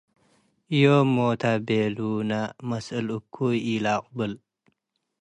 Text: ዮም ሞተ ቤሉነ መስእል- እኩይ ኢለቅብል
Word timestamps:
ዮም 0.79 1.07
ሞተ 1.15 1.43
ቤሉነ 1.65 2.31
መስእል- 2.69 3.07
እኩይ 3.17 3.57
ኢለቅብል 3.71 4.33